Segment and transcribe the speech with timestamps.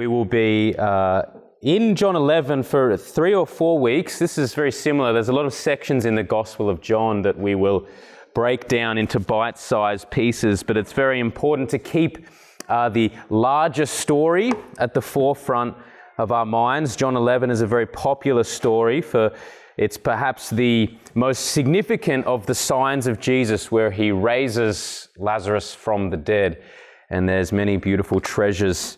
[0.00, 1.24] We will be uh,
[1.60, 4.18] in John 11 for three or four weeks.
[4.18, 5.12] This is very similar.
[5.12, 7.86] There's a lot of sections in the Gospel of John that we will
[8.32, 12.26] break down into bite sized pieces, but it's very important to keep
[12.70, 15.76] uh, the larger story at the forefront
[16.16, 16.96] of our minds.
[16.96, 19.36] John 11 is a very popular story for
[19.76, 26.08] it's perhaps the most significant of the signs of Jesus where he raises Lazarus from
[26.08, 26.62] the dead.
[27.10, 28.96] And there's many beautiful treasures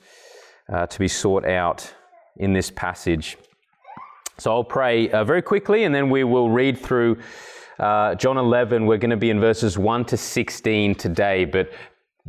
[0.72, 1.94] uh, to be sought out
[2.36, 3.36] in this passage.
[4.38, 7.18] So I'll pray uh, very quickly and then we will read through
[7.78, 8.86] uh, John 11.
[8.86, 11.72] We're going to be in verses 1 to 16 today, but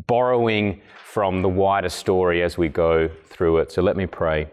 [0.08, 3.72] borrowing from the wider story as we go through it.
[3.72, 4.48] So let me pray.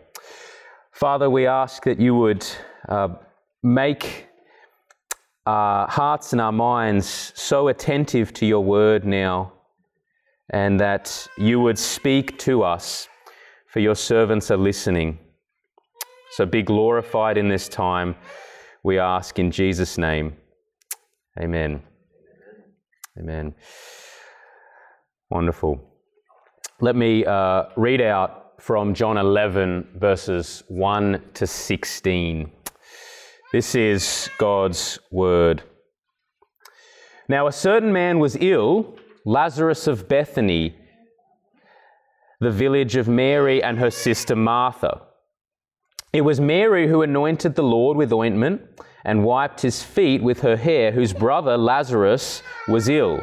[0.93, 2.47] Father, we ask that you would
[2.89, 3.09] uh,
[3.63, 4.27] make
[5.47, 9.53] our hearts and our minds so attentive to your word now,
[10.51, 13.09] and that you would speak to us,
[13.71, 15.19] for your servants are listening.
[16.33, 18.17] So be glorified in this time,
[18.83, 20.37] we ask in Jesus' name.
[21.39, 21.83] Amen.
[23.19, 23.55] Amen.
[25.29, 25.81] Wonderful.
[26.81, 32.51] Let me uh, read out from John 11, verses 1 to 16.
[33.53, 35.63] This is God's word.
[37.29, 40.77] Now, a certain man was ill, Lazarus of Bethany,
[42.41, 45.03] the village of Mary and her sister Martha.
[46.13, 48.63] It was Mary who anointed the Lord with ointment
[49.05, 53.21] and wiped his feet with her hair, whose brother Lazarus was ill.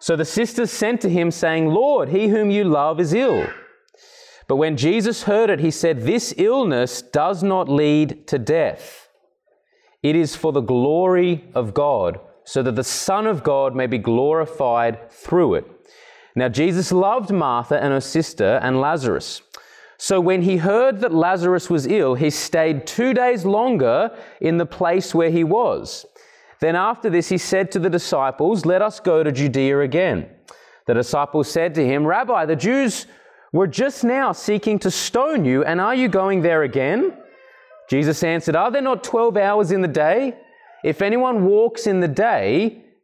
[0.00, 3.48] So the sisters sent to him, saying, Lord, he whom you love is ill.
[4.46, 9.08] But when Jesus heard it, he said, This illness does not lead to death.
[10.02, 13.98] It is for the glory of God, so that the Son of God may be
[13.98, 15.75] glorified through it.
[16.36, 19.40] Now, Jesus loved Martha and her sister and Lazarus.
[19.96, 24.66] So when he heard that Lazarus was ill, he stayed two days longer in the
[24.66, 26.04] place where he was.
[26.60, 30.28] Then after this, he said to the disciples, Let us go to Judea again.
[30.86, 33.06] The disciples said to him, Rabbi, the Jews
[33.52, 37.16] were just now seeking to stone you, and are you going there again?
[37.88, 40.36] Jesus answered, Are there not 12 hours in the day?
[40.84, 42.84] If anyone walks in the day,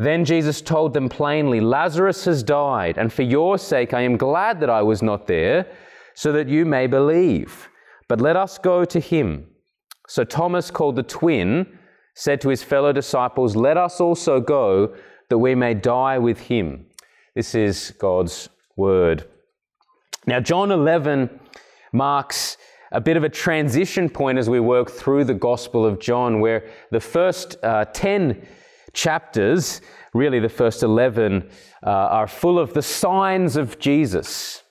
[0.00, 4.58] Then Jesus told them plainly, Lazarus has died, and for your sake I am glad
[4.60, 5.66] that I was not there,
[6.14, 7.68] so that you may believe.
[8.08, 9.46] But let us go to him.
[10.08, 11.78] So Thomas, called the twin,
[12.14, 14.96] said to his fellow disciples, Let us also go,
[15.28, 16.86] that we may die with him.
[17.34, 19.28] This is God's word.
[20.26, 21.28] Now, John 11
[21.92, 22.56] marks
[22.90, 26.70] a bit of a transition point as we work through the Gospel of John, where
[26.90, 28.46] the first uh, 10
[28.92, 29.80] chapters,
[30.14, 31.48] really the first 11,
[31.84, 34.62] uh, are full of the signs of Jesus.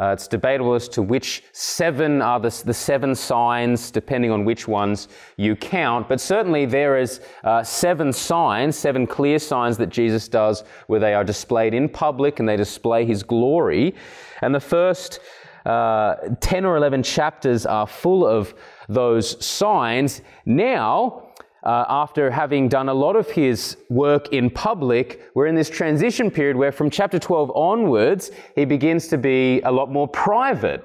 [0.00, 4.66] Uh, it's debatable as to which seven are the, the, seven signs, depending on which
[4.66, 6.08] ones you count.
[6.08, 11.12] But certainly there is uh, seven signs, seven clear signs that Jesus does where they
[11.12, 13.94] are displayed in public and they display his glory.
[14.40, 15.20] And the first
[15.66, 18.54] uh, 10 or 11 chapters are full of
[18.88, 20.22] those signs.
[20.46, 21.21] Now,
[21.62, 26.30] uh, after having done a lot of his work in public, we're in this transition
[26.30, 30.84] period where from chapter 12 onwards, he begins to be a lot more private.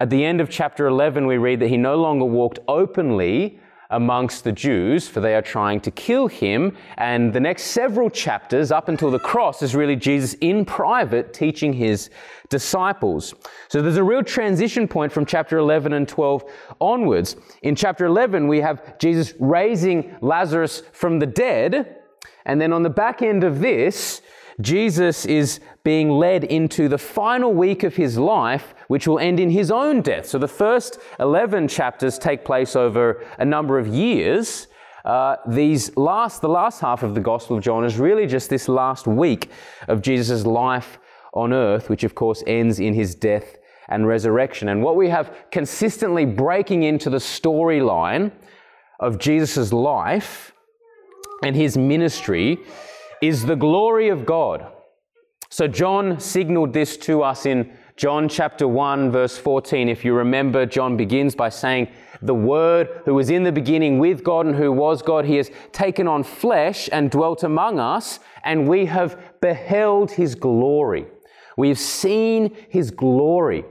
[0.00, 3.60] At the end of chapter 11, we read that he no longer walked openly
[3.90, 6.76] amongst the Jews, for they are trying to kill him.
[6.96, 11.72] And the next several chapters, up until the cross, is really Jesus in private teaching
[11.72, 12.10] his
[12.48, 13.34] disciples.
[13.68, 16.44] So there's a real transition point from chapter 11 and 12
[16.80, 17.36] onwards.
[17.62, 21.96] In chapter 11, we have Jesus raising Lazarus from the dead.
[22.44, 24.22] And then on the back end of this,
[24.60, 29.50] Jesus is being led into the final week of his life, which will end in
[29.50, 30.26] his own death.
[30.26, 34.68] So the first 11 chapters take place over a number of years.
[35.04, 38.68] Uh, these last, the last half of the Gospel of John is really just this
[38.68, 39.50] last week
[39.88, 40.98] of Jesus' life
[41.32, 43.56] on earth, which of course ends in his death
[43.88, 44.68] and resurrection.
[44.68, 48.32] And what we have consistently breaking into the storyline
[48.98, 50.52] of Jesus' life
[51.42, 52.58] and his ministry
[53.22, 54.66] is the glory of God.
[55.50, 60.66] So John signaled this to us in John chapter 1, verse 14, if you remember,
[60.66, 61.88] John begins by saying,
[62.20, 65.50] The Word who was in the beginning with God and who was God, he has
[65.72, 71.06] taken on flesh and dwelt among us, and we have beheld his glory.
[71.56, 73.64] We've seen his glory.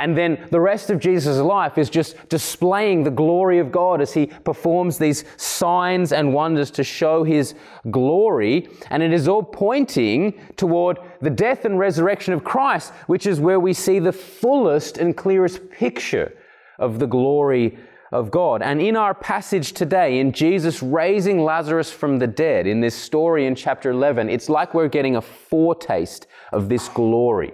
[0.00, 4.14] And then the rest of Jesus' life is just displaying the glory of God as
[4.14, 7.54] he performs these signs and wonders to show his
[7.90, 8.68] glory.
[8.88, 13.60] And it is all pointing toward the death and resurrection of Christ, which is where
[13.60, 16.34] we see the fullest and clearest picture
[16.78, 17.78] of the glory
[18.10, 18.62] of God.
[18.62, 23.46] And in our passage today, in Jesus raising Lazarus from the dead, in this story
[23.46, 27.52] in chapter 11, it's like we're getting a foretaste of this glory.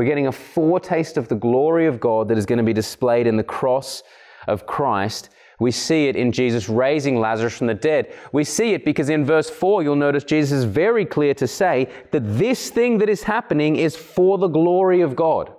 [0.00, 3.26] We're getting a foretaste of the glory of God that is going to be displayed
[3.26, 4.02] in the cross
[4.48, 5.28] of Christ.
[5.58, 8.14] We see it in Jesus raising Lazarus from the dead.
[8.32, 11.86] We see it because in verse 4, you'll notice Jesus is very clear to say
[12.12, 15.52] that this thing that is happening is for the glory of God.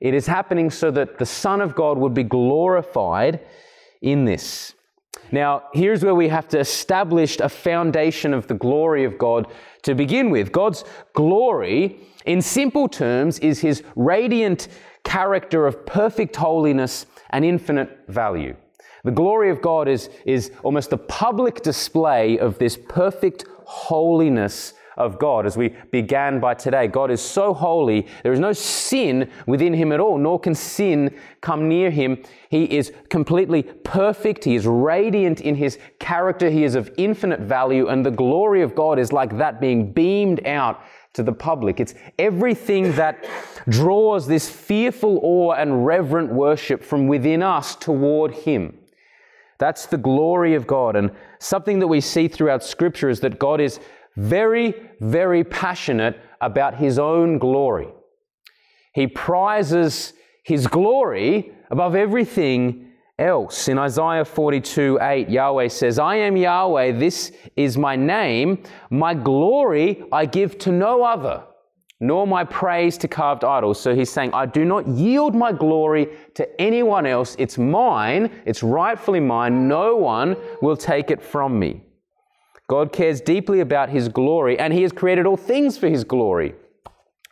[0.00, 3.38] It is happening so that the Son of God would be glorified
[4.00, 4.74] in this.
[5.30, 9.46] Now, here's where we have to establish a foundation of the glory of God
[9.82, 10.50] to begin with.
[10.50, 14.68] God's glory in simple terms, is his radiant
[15.04, 18.56] character of perfect holiness and infinite value.
[19.04, 25.18] The glory of God is, is almost a public display of this perfect holiness of
[25.18, 26.86] God, as we began by today.
[26.86, 31.16] God is so holy, there is no sin within him at all, nor can sin
[31.40, 32.22] come near him.
[32.50, 37.88] He is completely perfect, he is radiant in his character, he is of infinite value,
[37.88, 40.82] and the glory of God is like that being beamed out
[41.14, 41.80] to the public.
[41.80, 43.24] It's everything that
[43.68, 48.78] draws this fearful awe and reverent worship from within us toward Him.
[49.58, 50.96] That's the glory of God.
[50.96, 53.78] And something that we see throughout Scripture is that God is
[54.16, 57.88] very, very passionate about His own glory.
[58.94, 60.14] He prizes
[60.44, 62.91] His glory above everything
[63.22, 63.68] else.
[63.68, 68.62] In Isaiah 42 8, Yahweh says, I am Yahweh, this is my name.
[68.90, 71.44] My glory I give to no other,
[72.00, 73.80] nor my praise to carved idols.
[73.80, 77.36] So he's saying, I do not yield my glory to anyone else.
[77.38, 79.68] It's mine, it's rightfully mine.
[79.68, 81.82] No one will take it from me.
[82.68, 86.54] God cares deeply about his glory, and he has created all things for his glory.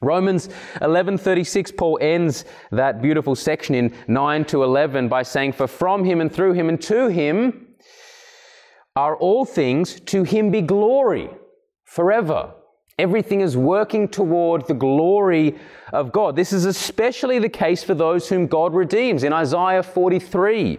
[0.03, 0.49] Romans
[0.81, 6.23] 11:36 Paul ends that beautiful section in 9 to 11 by saying for from him
[6.23, 7.67] and through him and to him
[8.97, 11.29] are all things to him be glory
[11.85, 12.55] forever.
[12.99, 15.59] Everything is working toward the glory
[15.93, 16.35] of God.
[16.35, 19.23] This is especially the case for those whom God redeems.
[19.23, 20.79] In Isaiah 43,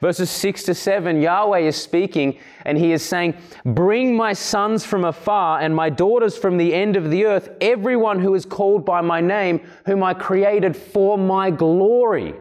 [0.00, 3.34] Verses 6 to 7, Yahweh is speaking and he is saying,
[3.66, 8.18] Bring my sons from afar and my daughters from the end of the earth, everyone
[8.18, 12.34] who is called by my name, whom I created for my glory.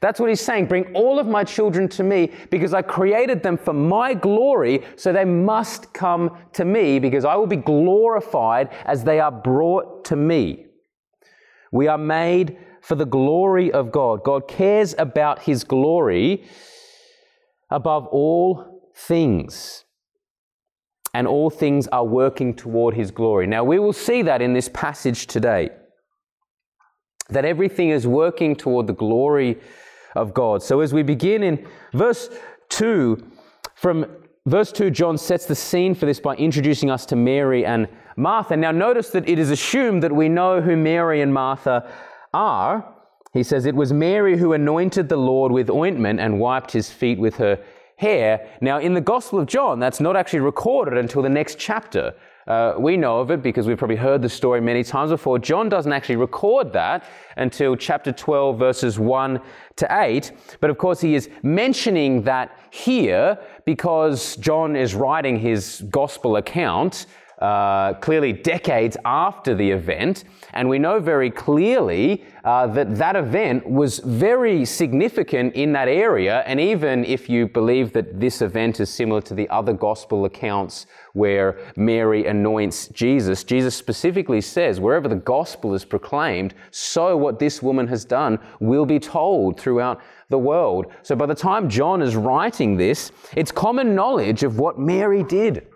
[0.00, 0.66] That's what he's saying.
[0.66, 5.14] Bring all of my children to me because I created them for my glory, so
[5.14, 10.16] they must come to me because I will be glorified as they are brought to
[10.16, 10.66] me.
[11.72, 14.22] We are made for the glory of God.
[14.22, 16.44] God cares about his glory
[17.70, 19.84] above all things.
[21.14, 23.46] And all things are working toward his glory.
[23.46, 25.70] Now, we will see that in this passage today.
[27.30, 29.60] That everything is working toward the glory
[30.14, 30.62] of God.
[30.62, 32.28] So, as we begin in verse
[32.68, 33.16] 2,
[33.76, 34.04] from
[34.44, 38.56] verse 2, John sets the scene for this by introducing us to Mary and Martha.
[38.58, 41.90] Now, notice that it is assumed that we know who Mary and Martha
[42.34, 42.94] are.
[43.32, 47.18] He says, It was Mary who anointed the Lord with ointment and wiped his feet
[47.18, 47.58] with her
[47.96, 48.48] hair.
[48.60, 52.14] Now, in the Gospel of John, that's not actually recorded until the next chapter.
[52.46, 55.38] Uh, we know of it because we've probably heard the story many times before.
[55.38, 57.04] John doesn't actually record that
[57.36, 59.40] until chapter 12, verses 1
[59.76, 60.32] to 8.
[60.60, 67.06] But of course, he is mentioning that here because John is writing his gospel account
[67.38, 73.68] uh, clearly decades after the event, and we know very clearly uh, that that event
[73.68, 76.42] was very significant in that area.
[76.46, 80.86] And even if you believe that this event is similar to the other gospel accounts
[81.14, 87.62] where Mary anoints Jesus, Jesus specifically says, wherever the gospel is proclaimed, so what this
[87.62, 90.86] woman has done will be told throughout the world.
[91.02, 95.66] So by the time John is writing this, it's common knowledge of what Mary did.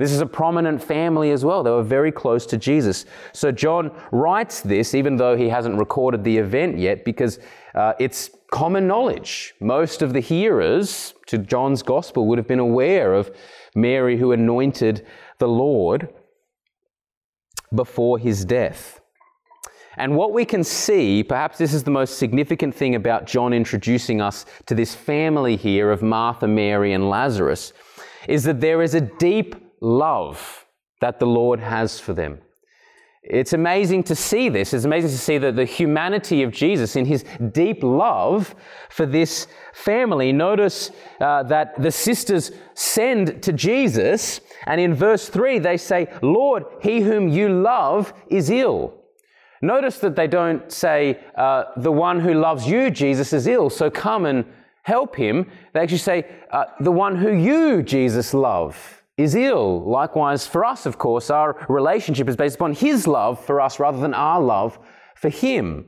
[0.00, 1.62] This is a prominent family as well.
[1.62, 3.04] They were very close to Jesus.
[3.34, 7.38] So John writes this, even though he hasn't recorded the event yet, because
[7.74, 9.52] uh, it's common knowledge.
[9.60, 13.30] Most of the hearers to John's gospel would have been aware of
[13.74, 15.06] Mary who anointed
[15.38, 16.08] the Lord
[17.74, 19.02] before his death.
[19.98, 24.22] And what we can see, perhaps this is the most significant thing about John introducing
[24.22, 27.74] us to this family here of Martha, Mary, and Lazarus,
[28.26, 30.66] is that there is a deep love
[31.00, 32.40] that the Lord has for them.
[33.22, 34.72] It's amazing to see this.
[34.72, 38.54] It's amazing to see that the humanity of Jesus in his deep love
[38.88, 40.32] for this family.
[40.32, 46.64] Notice uh, that the sisters send to Jesus, and in verse 3 they say, Lord,
[46.80, 48.94] he whom you love is ill.
[49.60, 53.90] Notice that they don't say, uh, the one who loves you, Jesus, is ill, so
[53.90, 54.46] come and
[54.82, 55.50] help him.
[55.74, 59.82] They actually say, uh, the one who you, Jesus, love is ill.
[59.88, 64.00] Likewise, for us, of course, our relationship is based upon His love for us rather
[64.00, 64.78] than our love
[65.16, 65.86] for Him.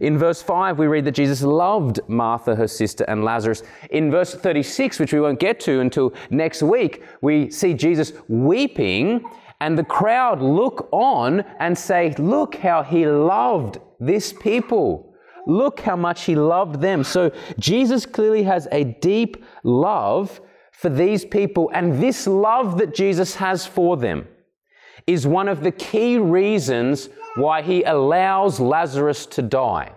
[0.00, 3.62] In verse 5, we read that Jesus loved Martha, her sister, and Lazarus.
[3.90, 9.24] In verse 36, which we won't get to until next week, we see Jesus weeping,
[9.60, 15.14] and the crowd look on and say, Look how he loved this people.
[15.46, 17.04] Look how much he loved them.
[17.04, 20.40] So Jesus clearly has a deep love
[20.76, 21.70] for these people.
[21.72, 24.28] And this love that Jesus has for them
[25.06, 29.92] is one of the key reasons why he allows Lazarus to die.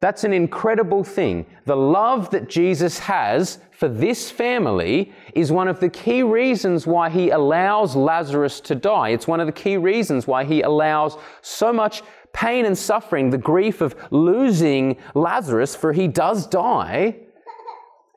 [0.00, 1.46] That's an incredible thing.
[1.66, 7.10] The love that Jesus has for this family is one of the key reasons why
[7.10, 9.08] he allows Lazarus to die.
[9.10, 13.38] It's one of the key reasons why he allows so much pain and suffering, the
[13.38, 17.16] grief of losing Lazarus, for he does die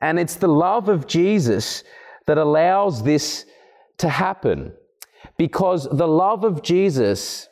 [0.02, 1.84] and it's the love of Jesus
[2.26, 3.46] that allows this
[3.98, 4.72] to happen.
[5.38, 7.48] Because the love of Jesus,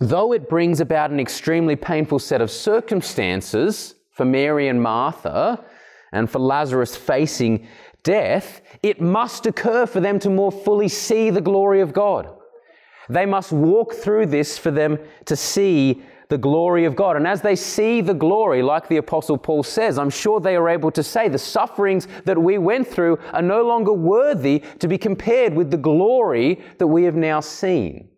[0.00, 5.64] though it brings about an extremely painful set of circumstances for Mary and Martha,
[6.10, 7.68] and for Lazarus facing
[8.02, 12.34] death, it must occur for them to more fully see the glory of God.
[13.10, 17.16] They must walk through this for them to see the glory of God.
[17.16, 20.68] And as they see the glory, like the Apostle Paul says, I'm sure they are
[20.68, 24.98] able to say, the sufferings that we went through are no longer worthy to be
[24.98, 28.10] compared with the glory that we have now seen.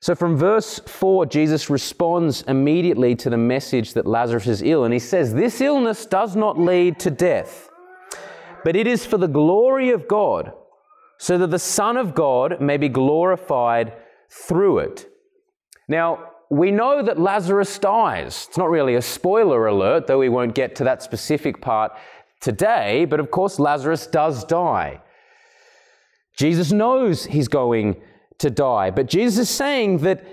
[0.00, 4.92] So, from verse 4, Jesus responds immediately to the message that Lazarus is ill, and
[4.92, 7.68] he says, This illness does not lead to death,
[8.62, 10.52] but it is for the glory of God,
[11.18, 13.94] so that the Son of God may be glorified
[14.30, 15.10] through it.
[15.88, 18.46] Now, we know that Lazarus dies.
[18.48, 21.92] It's not really a spoiler alert, though we won't get to that specific part
[22.40, 25.00] today, but of course, Lazarus does die.
[26.36, 28.00] Jesus knows he's going
[28.38, 30.24] to die, but Jesus is saying that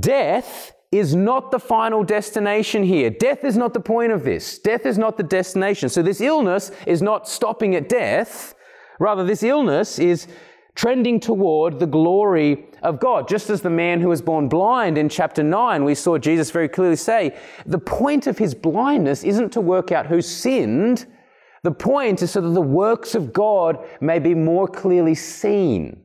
[0.00, 3.08] death is not the final destination here.
[3.08, 4.58] Death is not the point of this.
[4.58, 5.88] Death is not the destination.
[5.88, 8.54] So, this illness is not stopping at death.
[9.00, 10.28] Rather, this illness is
[10.74, 13.28] trending toward the glory of God.
[13.28, 16.68] Just as the man who was born blind in chapter 9, we saw Jesus very
[16.68, 17.36] clearly say,
[17.66, 21.06] the point of his blindness isn't to work out who sinned.
[21.62, 26.04] The point is so that the works of God may be more clearly seen.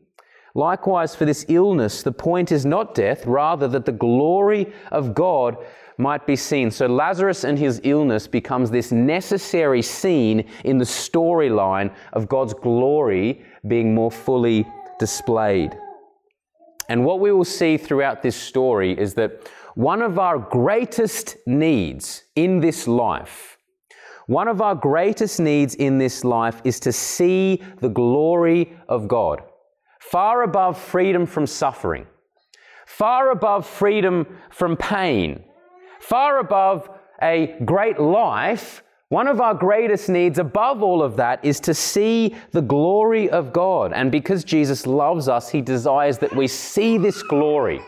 [0.54, 5.58] Likewise, for this illness, the point is not death, rather that the glory of God
[5.98, 6.70] might be seen.
[6.72, 13.44] So Lazarus and his illness becomes this necessary scene in the storyline of God's glory
[13.68, 14.66] being more fully
[15.00, 15.78] displayed.
[16.90, 22.24] And what we will see throughout this story is that one of our greatest needs
[22.36, 23.58] in this life,
[24.28, 29.42] one of our greatest needs in this life is to see the glory of God,
[30.00, 32.08] far above freedom from suffering,
[32.86, 35.44] far above freedom from pain,
[36.08, 36.90] far above
[37.22, 42.36] a great life one of our greatest needs above all of that is to see
[42.52, 43.94] the glory of God.
[43.94, 47.80] And because Jesus loves us, he desires that we see this glory.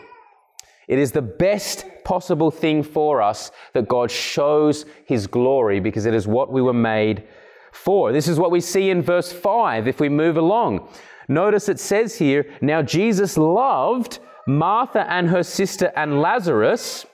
[0.88, 6.14] It is the best possible thing for us that God shows his glory because it
[6.14, 7.24] is what we were made
[7.70, 8.12] for.
[8.12, 10.88] This is what we see in verse 5 if we move along.
[11.28, 17.04] Notice it says here, Now Jesus loved Martha and her sister and Lazarus.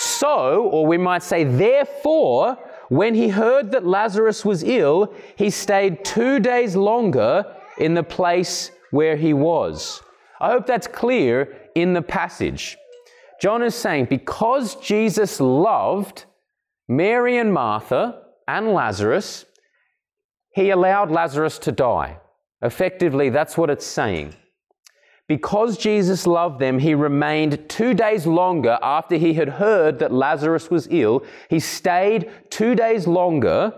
[0.00, 2.56] So, or we might say, therefore,
[2.88, 7.44] when he heard that Lazarus was ill, he stayed two days longer
[7.76, 10.00] in the place where he was.
[10.40, 12.78] I hope that's clear in the passage.
[13.42, 16.24] John is saying, because Jesus loved
[16.88, 19.44] Mary and Martha and Lazarus,
[20.54, 22.20] he allowed Lazarus to die.
[22.62, 24.34] Effectively, that's what it's saying.
[25.30, 30.70] Because Jesus loved them, he remained two days longer after he had heard that Lazarus
[30.70, 31.22] was ill.
[31.48, 33.72] He stayed two days longer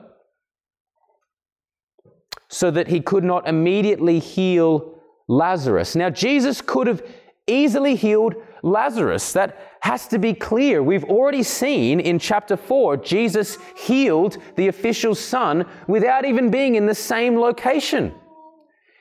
[2.48, 5.94] so that he could not immediately heal Lazarus.
[5.94, 7.02] Now, Jesus could have
[7.46, 9.34] easily healed Lazarus.
[9.34, 10.82] That has to be clear.
[10.82, 16.86] We've already seen in chapter 4, Jesus healed the official's son without even being in
[16.86, 18.14] the same location.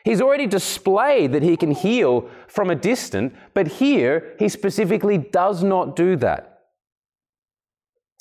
[0.03, 5.63] He's already displayed that he can heal from a distance, but here he specifically does
[5.63, 6.59] not do that.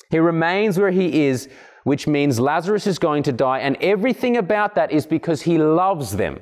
[0.09, 1.49] He remains where he is,
[1.83, 6.17] which means Lazarus is going to die, and everything about that is because he loves
[6.17, 6.39] them.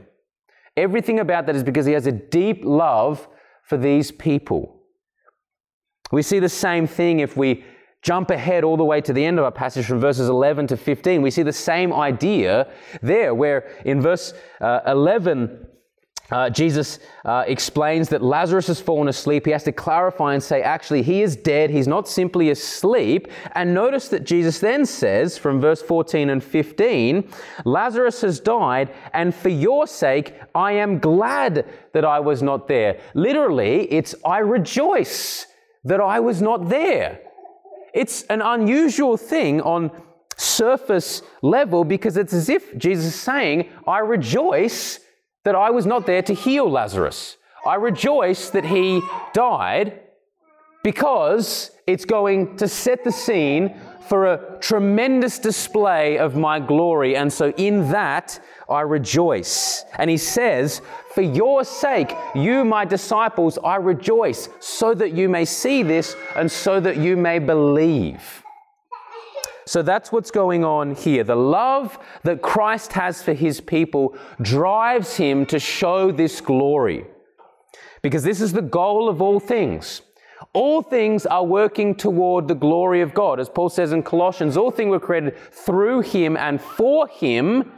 [0.76, 3.28] Everything about that is because he has a deep love
[3.64, 4.82] for these people.
[6.12, 7.64] We see the same thing if we
[8.02, 10.78] jump ahead all the way to the end of our passage from verses 11 to
[10.78, 11.22] 15.
[11.22, 15.68] We see the same idea there, where in verse uh, 11,
[16.32, 19.46] uh, Jesus uh, explains that Lazarus has fallen asleep.
[19.46, 21.72] He has to clarify and say, actually, he is dead.
[21.72, 23.28] He's not simply asleep.
[23.54, 27.28] And notice that Jesus then says from verse 14 and 15,
[27.66, 33.00] Lazarus has died, and for your sake, I am glad that I was not there.
[33.16, 35.48] Literally, it's I rejoice
[35.84, 37.22] that I was not there.
[37.94, 39.92] It's an unusual thing on
[40.38, 45.00] surface level because it's as if Jesus is saying, I rejoice
[45.44, 47.38] that I was not there to heal Lazarus.
[47.66, 49.02] I rejoice that he
[49.34, 50.00] died
[50.84, 53.76] because it's going to set the scene
[54.10, 57.16] for a tremendous display of my glory.
[57.16, 59.86] And so in that, I rejoice.
[60.00, 60.82] And he says,
[61.14, 66.52] For your sake, you, my disciples, I rejoice, so that you may see this and
[66.52, 68.44] so that you may believe.
[69.68, 71.24] So that's what's going on here.
[71.24, 77.06] The love that Christ has for his people drives him to show this glory.
[78.02, 80.02] Because this is the goal of all things.
[80.54, 83.40] All things are working toward the glory of God.
[83.40, 87.72] As Paul says in Colossians, all things were created through him and for him.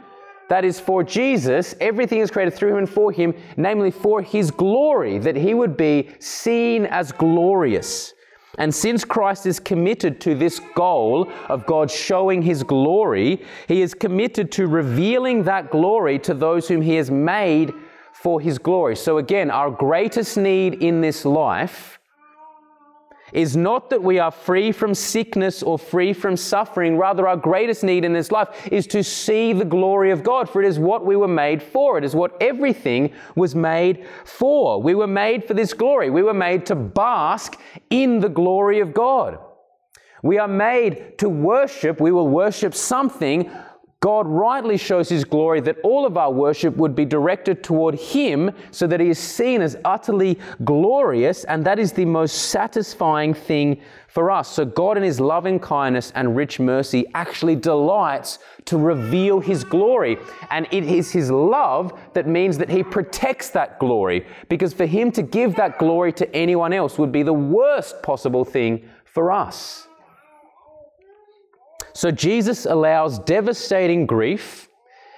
[0.48, 1.74] That is for Jesus.
[1.80, 5.76] Everything is created through him and for him, namely for his glory, that he would
[5.76, 8.14] be seen as glorious.
[8.56, 13.92] And since Christ is committed to this goal of God showing his glory, he is
[13.92, 17.72] committed to revealing that glory to those whom he has made
[18.14, 18.96] for his glory.
[18.96, 21.98] So, again, our greatest need in this life
[23.32, 26.96] is not that we are free from sickness or free from suffering.
[26.96, 30.62] Rather, our greatest need in this life is to see the glory of God, for
[30.62, 31.98] it is what we were made for.
[31.98, 34.82] It is what everything was made for.
[34.82, 36.10] We were made for this glory.
[36.10, 37.58] We were made to bask
[37.90, 39.38] in the glory of God.
[40.22, 42.00] We are made to worship.
[42.00, 43.50] We will worship something
[44.02, 48.50] God rightly shows His glory that all of our worship would be directed toward Him
[48.72, 53.80] so that He is seen as utterly glorious, and that is the most satisfying thing
[54.08, 54.48] for us.
[54.48, 60.16] So, God, in His loving kindness and rich mercy, actually delights to reveal His glory.
[60.50, 65.12] And it is His love that means that He protects that glory, because for Him
[65.12, 69.86] to give that glory to anyone else would be the worst possible thing for us.
[71.94, 74.68] So Jesus allows devastating grief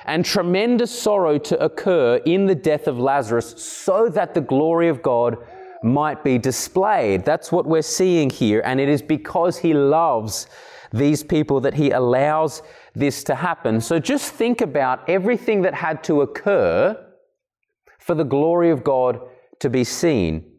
[0.05, 5.03] and tremendous sorrow to occur in the death of Lazarus so that the glory of
[5.03, 5.39] God
[5.83, 7.25] might be displayed.
[7.25, 8.63] That's what we're seeing here.
[8.65, 10.47] And it is because he loves
[10.93, 12.63] these people that he allows
[12.95, 13.81] this to happen.
[13.81, 16.97] So just think about everything that had to occur
[17.99, 19.21] for the glory of God
[19.61, 20.53] to be seen.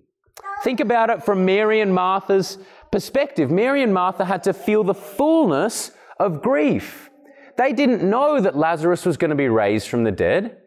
[0.64, 2.58] Think about it from Mary and Martha's
[2.92, 3.52] perspective.
[3.52, 7.10] Mary and Martha had to feel the fullness of grief.
[7.58, 10.58] They didn't know that Lazarus was going to be raised from the dead.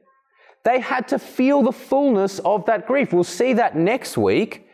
[0.65, 3.13] They had to feel the fullness of that grief.
[3.13, 4.67] We'll see that next week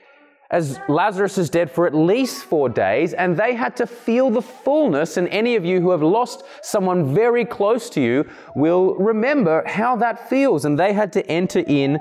[0.50, 4.42] as Lazarus is dead for at least four days, and they had to feel the
[4.42, 5.16] fullness.
[5.16, 9.96] And any of you who have lost someone very close to you will remember how
[9.96, 10.64] that feels.
[10.64, 11.98] And they had to enter in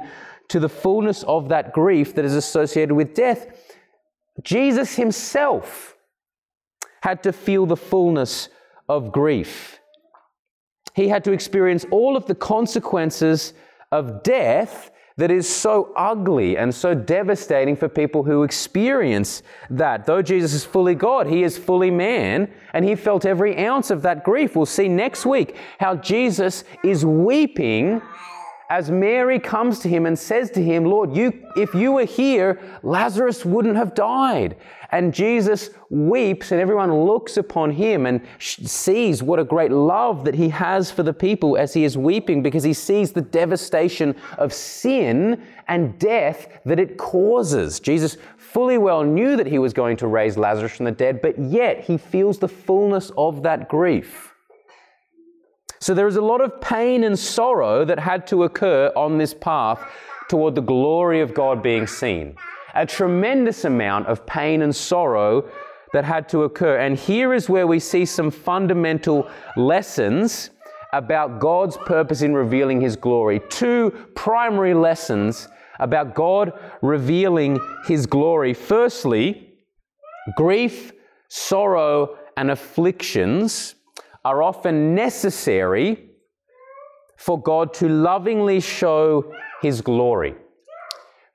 [0.49, 3.47] to the fullness of that grief that is associated with death.
[4.43, 5.95] Jesus himself
[7.01, 8.49] had to feel the fullness
[8.87, 9.79] of grief.
[10.93, 13.53] He had to experience all of the consequences
[13.91, 20.05] of death that is so ugly and so devastating for people who experience that.
[20.05, 24.01] Though Jesus is fully God, he is fully man, and he felt every ounce of
[24.01, 24.55] that grief.
[24.55, 28.01] We'll see next week how Jesus is weeping
[28.73, 32.59] as Mary comes to him and says to him, Lord, you, if you were here,
[32.81, 34.57] Lazarus wouldn't have died.
[34.91, 40.33] And Jesus weeps, and everyone looks upon him and sees what a great love that
[40.33, 44.51] he has for the people as he is weeping because he sees the devastation of
[44.51, 47.79] sin and death that it causes.
[47.79, 51.37] Jesus fully well knew that he was going to raise Lazarus from the dead, but
[51.37, 54.32] yet he feels the fullness of that grief.
[55.83, 59.33] So there is a lot of pain and sorrow that had to occur on this
[59.33, 59.83] path
[60.29, 62.37] toward the glory of God being seen.
[62.73, 65.43] a tremendous amount of pain and sorrow
[65.91, 66.77] that had to occur.
[66.77, 70.51] And here is where we see some fundamental lessons
[70.93, 73.41] about God's purpose in revealing His glory.
[73.49, 75.49] Two primary lessons
[75.81, 78.53] about God revealing His glory.
[78.53, 79.49] Firstly,
[80.37, 80.93] grief,
[81.27, 83.75] sorrow, and afflictions
[84.25, 86.09] are often necessary
[87.17, 90.35] for God to lovingly show His glory.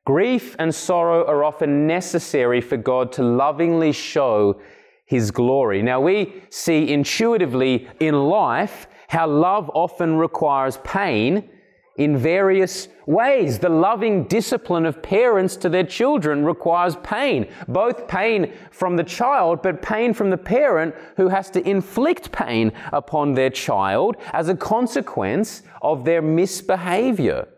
[0.07, 4.61] Grief and sorrow are often necessary for God to lovingly show
[5.05, 5.83] His glory.
[5.83, 11.51] Now, we see intuitively in life how love often requires pain
[11.99, 13.59] in various ways.
[13.59, 19.63] The loving discipline of parents to their children requires pain, both pain from the child,
[19.63, 24.57] but pain from the parent who has to inflict pain upon their child as a
[24.57, 27.49] consequence of their misbehavior.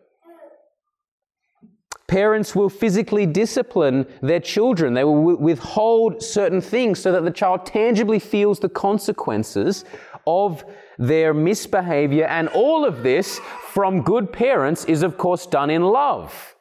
[2.09, 4.95] Parents will physically discipline their children.
[4.95, 9.85] They will withhold certain things so that the child tangibly feels the consequences
[10.27, 10.65] of
[11.01, 12.27] their misbehavior.
[12.27, 13.41] And all of this
[13.73, 16.55] from good parents is, of course, done in love.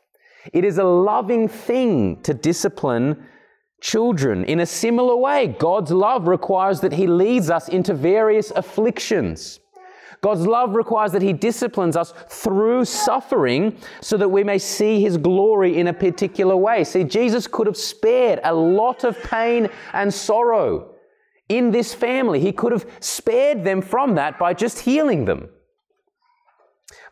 [0.54, 3.28] It is a loving thing to discipline
[3.82, 4.46] children.
[4.46, 9.60] In a similar way, God's love requires that He leads us into various afflictions.
[10.22, 15.18] God's love requires that He disciplines us through suffering so that we may see His
[15.18, 16.86] glory in a particular way.
[16.86, 20.96] See, Jesus could have spared a lot of pain and sorrow
[21.50, 22.40] in this family.
[22.40, 25.50] He could have spared them from that by just healing them.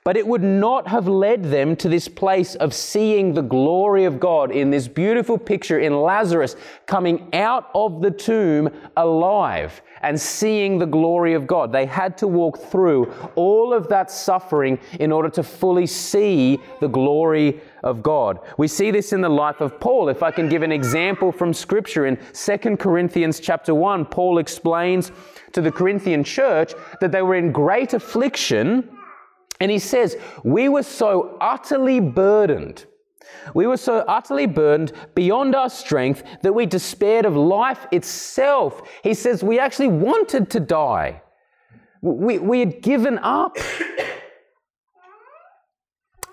[0.08, 4.22] But it would not have led them to this place of seeing the glory of
[4.22, 10.78] God in this beautiful picture in Lazarus coming out of the tomb alive and seeing
[10.78, 11.74] the glory of God.
[11.74, 16.88] They had to walk through all of that suffering in order to fully see the
[16.88, 18.40] glory of God.
[18.58, 20.10] We see this in the life of Paul.
[20.10, 25.12] If I can give an example from scripture in 2 Corinthians chapter 1, Paul explains
[25.54, 28.90] to the Corinthian church that they were in great affliction
[29.60, 32.86] and he says, We were so utterly burdened.
[33.54, 38.82] We were so utterly burdened beyond our strength that we despaired of life itself.
[39.04, 41.22] He says, We actually wanted to die.
[42.02, 43.58] We, we had given up.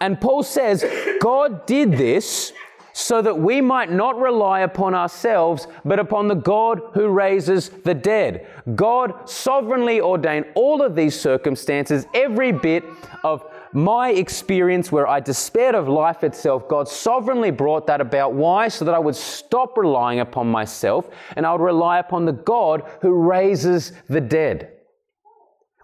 [0.00, 0.84] And Paul says,
[1.20, 2.52] God did this
[2.94, 7.94] so that we might not rely upon ourselves, but upon the God who raises the
[7.94, 8.46] dead.
[8.76, 12.84] God sovereignly ordained all of these circumstances, every bit
[13.24, 18.32] of my experience where I despaired of life itself, God sovereignly brought that about.
[18.32, 18.68] Why?
[18.68, 22.84] So that I would stop relying upon myself and I would rely upon the God
[23.02, 24.73] who raises the dead.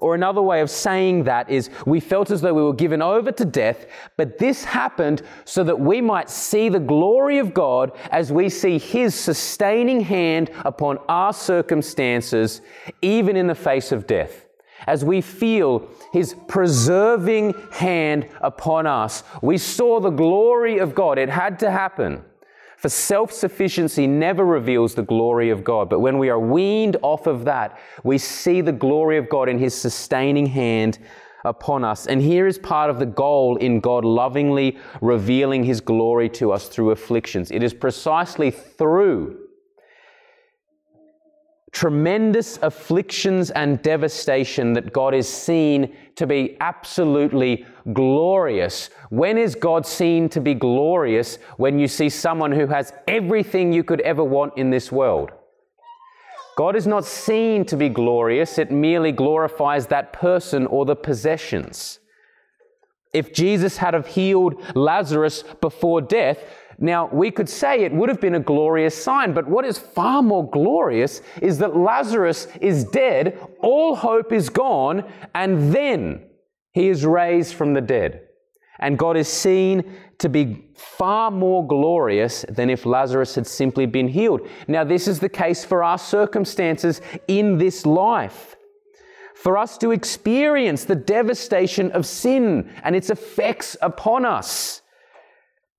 [0.00, 3.30] Or another way of saying that is we felt as though we were given over
[3.32, 3.86] to death,
[4.16, 8.78] but this happened so that we might see the glory of God as we see
[8.78, 12.62] His sustaining hand upon our circumstances,
[13.02, 14.46] even in the face of death.
[14.86, 21.18] As we feel His preserving hand upon us, we saw the glory of God.
[21.18, 22.24] It had to happen.
[22.80, 25.90] For self sufficiency never reveals the glory of God.
[25.90, 29.58] But when we are weaned off of that, we see the glory of God in
[29.58, 30.98] His sustaining hand
[31.44, 32.06] upon us.
[32.06, 36.68] And here is part of the goal in God lovingly revealing His glory to us
[36.68, 37.50] through afflictions.
[37.50, 39.38] It is precisely through
[41.70, 48.90] tremendous afflictions and devastation that God is seen to be absolutely glorious.
[49.10, 51.38] When is God seen to be glorious?
[51.56, 55.30] When you see someone who has everything you could ever want in this world.
[56.56, 62.00] God is not seen to be glorious, it merely glorifies that person or the possessions.
[63.14, 66.44] If Jesus had have healed Lazarus before death,
[66.82, 70.22] now, we could say it would have been a glorious sign, but what is far
[70.22, 76.22] more glorious is that Lazarus is dead, all hope is gone, and then
[76.72, 78.22] he is raised from the dead.
[78.78, 84.08] And God is seen to be far more glorious than if Lazarus had simply been
[84.08, 84.48] healed.
[84.68, 88.56] Now, this is the case for our circumstances in this life.
[89.34, 94.82] For us to experience the devastation of sin and its effects upon us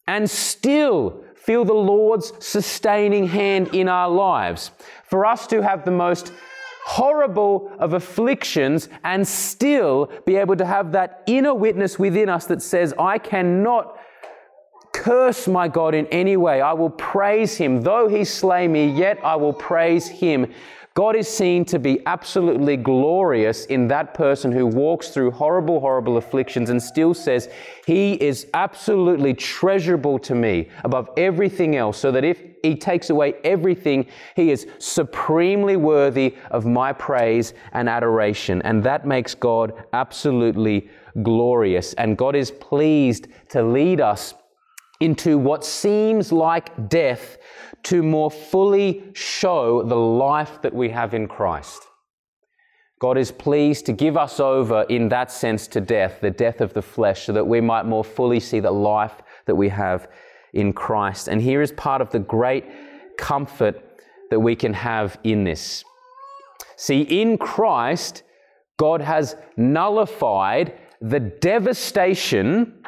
[0.07, 4.71] and still feel the Lord's sustaining hand in our lives.
[5.05, 6.31] For us to have the most
[6.85, 12.61] horrible of afflictions and still be able to have that inner witness within us that
[12.61, 13.97] says, I cannot
[14.91, 16.61] curse my God in any way.
[16.61, 17.81] I will praise him.
[17.81, 20.51] Though he slay me, yet I will praise him.
[20.93, 26.17] God is seen to be absolutely glorious in that person who walks through horrible, horrible
[26.17, 27.49] afflictions and still says,
[27.85, 33.35] He is absolutely treasurable to me above everything else, so that if He takes away
[33.43, 38.61] everything, He is supremely worthy of my praise and adoration.
[38.63, 40.89] And that makes God absolutely
[41.23, 41.93] glorious.
[41.93, 44.33] And God is pleased to lead us
[44.99, 47.37] into what seems like death
[47.83, 51.81] to more fully show the life that we have in Christ.
[52.99, 56.75] God is pleased to give us over in that sense to death, the death of
[56.75, 60.07] the flesh, so that we might more fully see the life that we have
[60.53, 61.27] in Christ.
[61.27, 62.65] And here is part of the great
[63.17, 63.83] comfort
[64.29, 65.83] that we can have in this.
[66.75, 68.23] See, in Christ,
[68.77, 72.83] God has nullified the devastation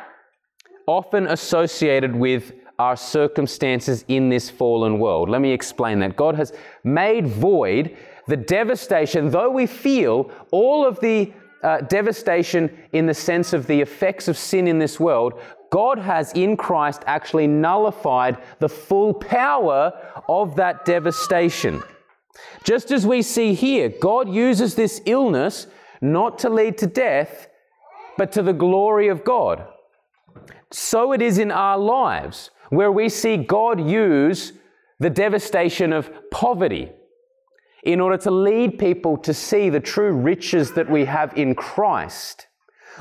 [0.88, 5.30] often associated with our circumstances in this fallen world.
[5.30, 6.16] Let me explain that.
[6.16, 7.96] God has made void
[8.28, 13.80] the devastation, though we feel all of the uh, devastation in the sense of the
[13.80, 15.40] effects of sin in this world,
[15.74, 19.92] God has in Christ actually nullified the full power
[20.30, 21.82] of that devastation.
[22.64, 25.66] Just as we see here, God uses this illness
[26.00, 27.48] not to lead to death,
[28.20, 29.66] but to the glory of God.
[30.70, 34.54] So it is in our lives where we see God use
[35.00, 36.92] the devastation of poverty
[37.82, 42.46] in order to lead people to see the true riches that we have in Christ.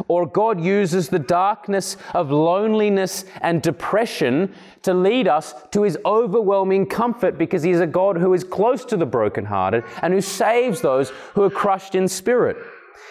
[0.09, 6.87] Or God uses the darkness of loneliness and depression to lead us to his overwhelming
[6.87, 11.11] comfort because he's a God who is close to the brokenhearted and who saves those
[11.35, 12.57] who are crushed in spirit.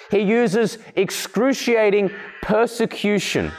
[0.10, 3.52] He uses excruciating persecution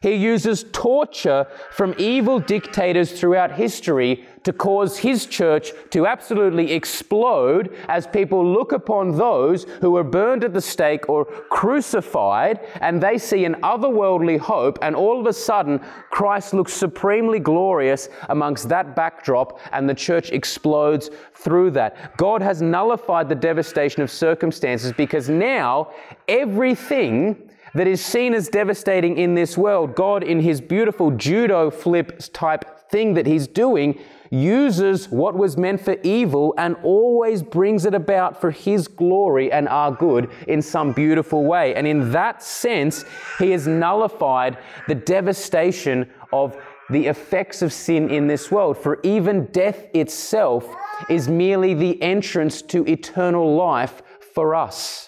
[0.00, 7.74] he uses torture from evil dictators throughout history to cause his church to absolutely explode
[7.88, 13.18] as people look upon those who were burned at the stake or crucified and they
[13.18, 15.80] see an otherworldly hope, and all of a sudden,
[16.10, 22.16] Christ looks supremely glorious amongst that backdrop, and the church explodes through that.
[22.16, 25.92] God has nullified the devastation of circumstances because now
[26.26, 32.20] everything that is seen as devastating in this world, God, in his beautiful judo flip
[32.32, 33.98] type thing that he's doing,
[34.30, 39.68] uses what was meant for evil and always brings it about for his glory and
[39.68, 41.74] our good in some beautiful way.
[41.74, 43.04] And in that sense,
[43.38, 46.56] he has nullified the devastation of
[46.90, 48.76] the effects of sin in this world.
[48.78, 50.74] For even death itself
[51.08, 54.02] is merely the entrance to eternal life
[54.34, 55.07] for us.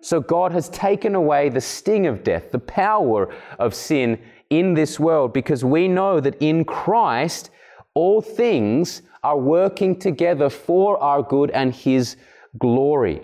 [0.00, 4.18] So God has taken away the sting of death, the power of sin
[4.50, 7.50] in this world, because we know that in Christ
[7.94, 12.16] all things are working together for our good and His
[12.58, 13.22] glory.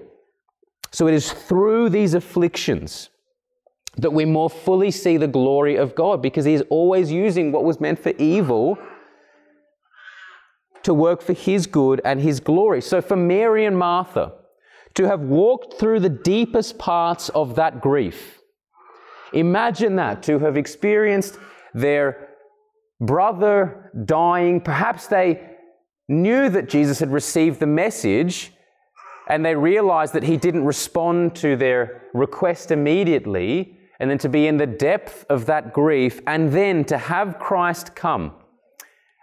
[0.91, 3.11] So it is through these afflictions
[3.97, 7.65] that we more fully see the glory of God, because He is always using what
[7.65, 8.77] was meant for evil
[10.83, 12.83] to work for His good and His glory.
[12.83, 14.33] So for Mary and Martha,
[14.95, 18.41] to have walked through the deepest parts of that grief.
[19.33, 21.39] Imagine that, to have experienced
[21.73, 22.29] their
[23.01, 24.61] brother dying.
[24.61, 25.51] Perhaps they
[26.09, 28.53] knew that Jesus had received the message
[29.29, 34.47] and they realized that he didn't respond to their request immediately, and then to be
[34.47, 38.35] in the depth of that grief, and then to have Christ come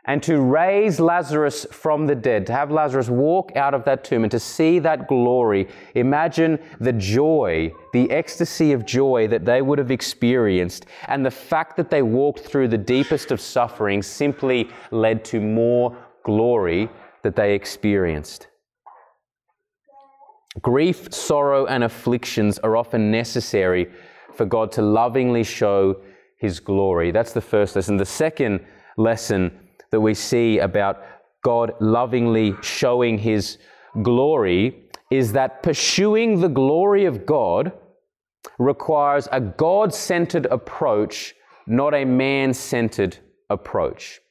[0.05, 4.23] and to raise Lazarus from the dead, to have Lazarus walk out of that tomb
[4.23, 5.67] and to see that glory.
[5.93, 10.87] Imagine the joy, the ecstasy of joy that they would have experienced.
[11.07, 15.95] And the fact that they walked through the deepest of suffering simply led to more
[16.23, 16.89] glory
[17.21, 18.47] that they experienced.
[20.61, 23.89] Grief, sorrow, and afflictions are often necessary
[24.33, 26.01] for God to lovingly show
[26.39, 27.11] His glory.
[27.11, 27.97] That's the first lesson.
[27.97, 28.65] The second
[28.97, 29.51] lesson
[29.91, 31.03] that we see about
[31.43, 33.57] God lovingly showing his
[34.01, 37.73] glory is that pursuing the glory of God
[38.57, 41.35] requires a God centered approach,
[41.67, 43.17] not a man centered
[43.49, 44.21] approach.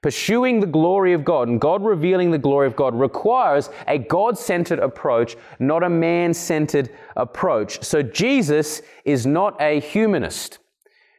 [0.00, 4.36] Pursuing the glory of God and God revealing the glory of God requires a God
[4.36, 7.84] centered approach, not a man centered approach.
[7.84, 10.58] So Jesus is not a humanist.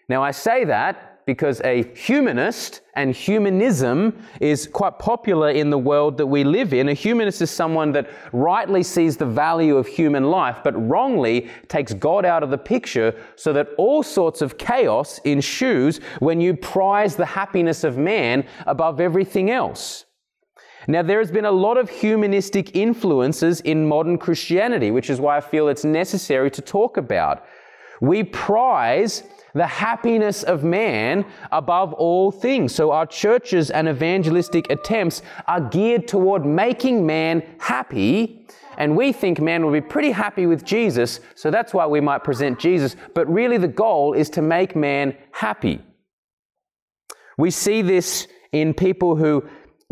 [0.10, 6.18] Now, I say that because a humanist and humanism is quite popular in the world
[6.18, 6.90] that we live in.
[6.90, 11.94] A humanist is someone that rightly sees the value of human life, but wrongly takes
[11.94, 17.16] God out of the picture so that all sorts of chaos ensues when you prize
[17.16, 20.06] the happiness of man above everything else.
[20.88, 25.38] Now, there has been a lot of humanistic influences in modern Christianity, which is why
[25.38, 27.46] I feel it's necessary to talk about.
[28.02, 32.74] We prize the happiness of man above all things.
[32.74, 38.48] So, our churches and evangelistic attempts are geared toward making man happy.
[38.78, 42.24] And we think man will be pretty happy with Jesus, so that's why we might
[42.24, 42.96] present Jesus.
[43.14, 45.84] But really, the goal is to make man happy.
[47.38, 49.48] We see this in people who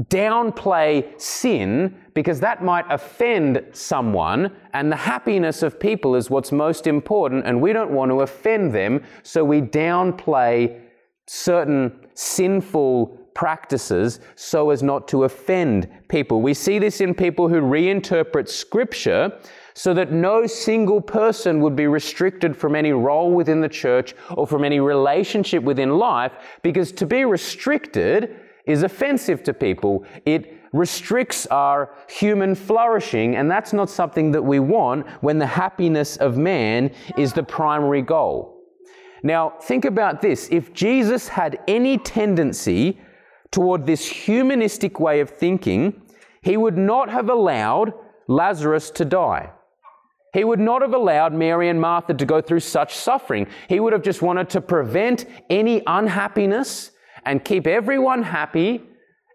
[0.10, 6.88] downplay sin because that might offend someone, and the happiness of people is what's most
[6.88, 10.82] important, and we don't want to offend them, so we downplay
[11.28, 16.42] certain sinful practices so as not to offend people.
[16.42, 19.40] We see this in people who reinterpret Scripture
[19.74, 24.46] so that no single person would be restricted from any role within the church or
[24.46, 28.36] from any relationship within life, because to be restricted
[28.72, 30.06] is offensive to people.
[30.26, 36.18] It restricts our human flourishing, and that's not something that we want when the happiness
[36.18, 38.58] of man is the primary goal.
[39.24, 40.48] Now, think about this.
[40.52, 43.00] If Jesus had any tendency
[43.52, 46.02] toward this humanistic way of thinking,
[46.42, 47.94] he would not have allowed
[48.28, 49.52] Lazarus to die.
[50.34, 53.48] He would not have allowed Mary and Martha to go through such suffering.
[53.68, 56.92] He would have just wanted to prevent any unhappiness
[57.26, 58.84] and keep everyone happy.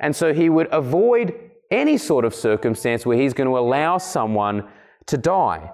[0.01, 1.35] And so he would avoid
[1.71, 4.69] any sort of circumstance where he's going to allow someone
[5.07, 5.71] to die.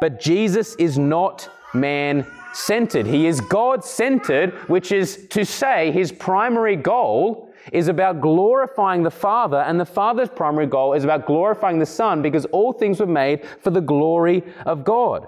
[0.00, 3.06] But Jesus is not man centered.
[3.06, 9.10] He is God centered, which is to say his primary goal is about glorifying the
[9.10, 13.06] Father, and the Father's primary goal is about glorifying the Son because all things were
[13.06, 15.26] made for the glory of God.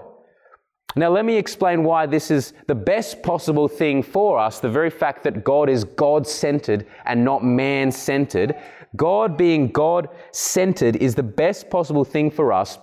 [0.95, 4.89] Now, let me explain why this is the best possible thing for us the very
[4.89, 8.55] fact that God is God centered and not man centered.
[8.95, 12.79] God being God centered is the best possible thing for us.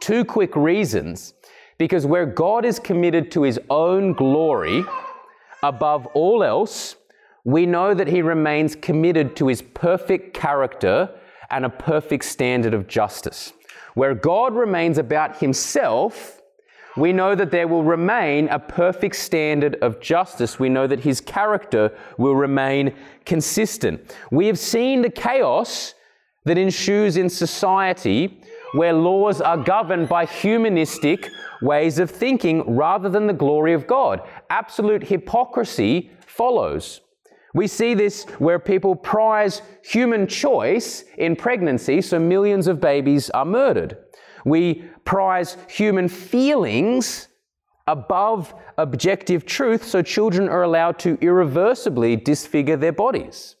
[0.00, 1.34] Two quick reasons.
[1.78, 4.82] Because where God is committed to his own glory
[5.62, 6.96] above all else,
[7.44, 11.10] we know that he remains committed to his perfect character
[11.50, 13.52] and a perfect standard of justice.
[13.94, 16.35] Where God remains about himself,
[16.96, 20.58] we know that there will remain a perfect standard of justice.
[20.58, 24.14] We know that his character will remain consistent.
[24.30, 25.94] We have seen the chaos
[26.44, 28.40] that ensues in society
[28.72, 31.28] where laws are governed by humanistic
[31.62, 34.22] ways of thinking rather than the glory of God.
[34.50, 37.00] Absolute hypocrisy follows.
[37.54, 43.46] We see this where people prize human choice in pregnancy, so millions of babies are
[43.46, 43.96] murdered.
[44.46, 47.26] We prize human feelings
[47.88, 53.55] above objective truth, so children are allowed to irreversibly disfigure their bodies.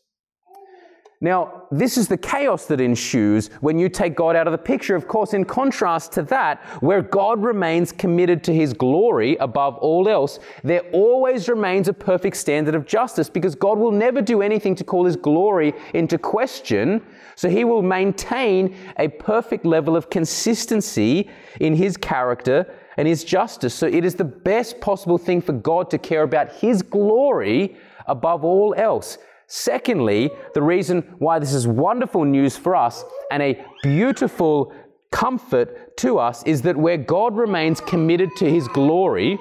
[1.22, 4.94] Now, this is the chaos that ensues when you take God out of the picture.
[4.94, 10.10] Of course, in contrast to that, where God remains committed to his glory above all
[10.10, 14.74] else, there always remains a perfect standard of justice because God will never do anything
[14.74, 17.02] to call his glory into question.
[17.34, 23.74] So he will maintain a perfect level of consistency in his character and his justice.
[23.74, 28.44] So it is the best possible thing for God to care about his glory above
[28.44, 29.16] all else.
[29.46, 34.72] Secondly, the reason why this is wonderful news for us and a beautiful
[35.12, 39.38] comfort to us is that where God remains committed to his glory,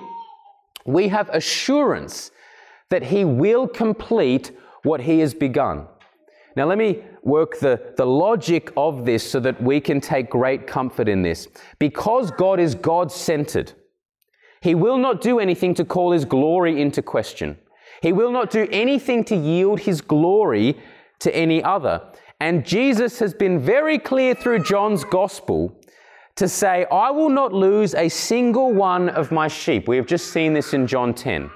[0.86, 2.32] we have assurance
[2.90, 4.52] that he will complete
[4.84, 5.88] what he has begun.
[6.56, 10.68] Now, let me work the, the logic of this so that we can take great
[10.68, 11.48] comfort in this.
[11.80, 13.74] Because God is God centered,
[14.62, 17.58] he will not do anything to call his glory into question.
[18.06, 20.78] He will not do anything to yield his glory
[21.22, 22.04] to any other.
[22.40, 25.76] And Jesus has been very clear through John's gospel
[26.36, 29.88] to say, I will not lose a single one of my sheep.
[29.88, 31.50] We have just seen this in John 10.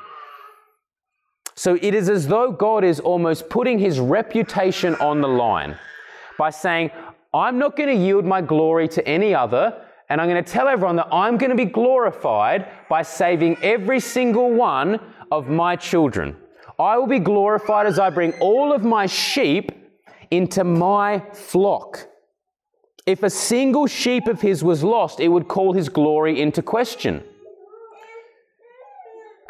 [1.53, 5.77] So it is as though God is almost putting his reputation on the line
[6.39, 6.89] by saying,
[7.31, 10.67] I'm not going to yield my glory to any other, and I'm going to tell
[10.67, 14.99] everyone that I'm going to be glorified by saving every single one
[15.31, 16.35] of my children.
[16.79, 19.71] I will be glorified as I bring all of my sheep
[20.31, 22.07] into my flock.
[23.05, 27.23] If a single sheep of his was lost, it would call his glory into question.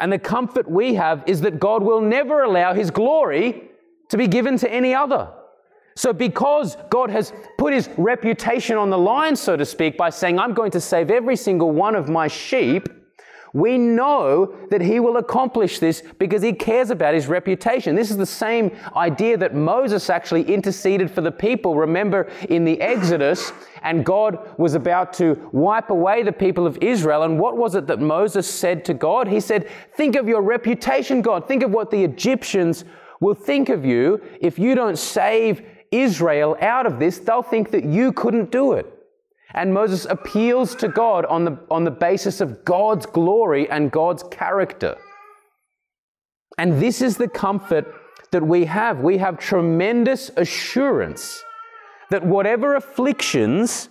[0.00, 3.70] And the comfort we have is that God will never allow his glory
[4.08, 5.30] to be given to any other.
[5.96, 10.38] So, because God has put his reputation on the line, so to speak, by saying,
[10.38, 12.88] I'm going to save every single one of my sheep,
[13.52, 17.96] We know that he will accomplish this because he cares about his reputation.
[17.96, 21.74] This is the same idea that Moses actually interceded for the people.
[21.74, 27.24] Remember in the Exodus, and God was about to wipe away the people of Israel.
[27.24, 29.26] And what was it that Moses said to God?
[29.26, 31.48] He said, Think of your reputation, God.
[31.48, 32.84] Think of what the Egyptians
[33.20, 37.18] will think of you if you don't save Israel out of this.
[37.18, 38.86] They'll think that you couldn't do it.
[39.52, 44.22] And Moses appeals to God on the, on the basis of God's glory and God's
[44.30, 44.96] character.
[46.56, 47.92] And this is the comfort
[48.30, 49.00] that we have.
[49.00, 51.42] We have tremendous assurance
[52.10, 53.88] that whatever afflictions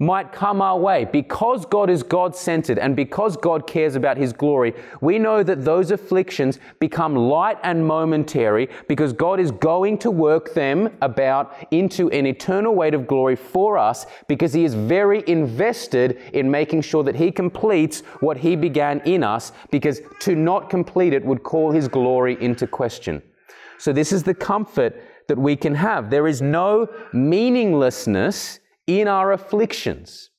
[0.00, 1.04] might come our way.
[1.04, 5.64] Because God is God centered and because God cares about His glory, we know that
[5.64, 12.10] those afflictions become light and momentary because God is going to work them about into
[12.10, 17.04] an eternal weight of glory for us because He is very invested in making sure
[17.04, 21.70] that He completes what He began in us because to not complete it would call
[21.70, 23.22] His glory into question.
[23.76, 26.10] So, this is the comfort that we can have.
[26.10, 28.59] There is no meaninglessness
[28.98, 30.30] in our afflictions.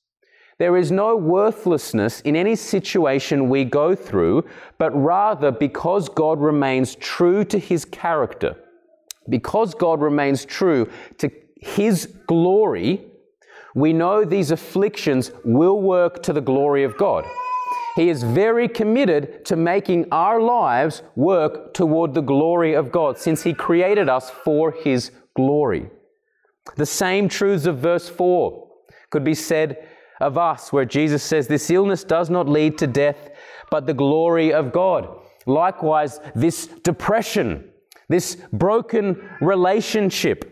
[0.60, 4.46] There is no worthlessness in any situation we go through,
[4.78, 8.56] but rather because God remains true to his character,
[9.30, 11.32] because God remains true to
[11.62, 13.06] his glory,
[13.74, 17.26] we know these afflictions will work to the glory of God.
[17.96, 23.44] He is very committed to making our lives work toward the glory of God since
[23.44, 25.90] He created us for His glory.
[26.76, 28.68] The same truths of verse 4
[29.10, 29.88] could be said
[30.20, 33.30] of us, where Jesus says, This illness does not lead to death,
[33.70, 35.08] but the glory of God.
[35.46, 37.70] Likewise, this depression,
[38.08, 40.48] this broken relationship,